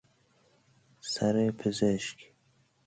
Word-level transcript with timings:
سر 1.01 1.51
پزشک 1.51 2.29